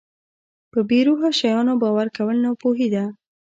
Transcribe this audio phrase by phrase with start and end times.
[0.71, 3.03] په بې روحه شیانو باور کول ناپوهي ده.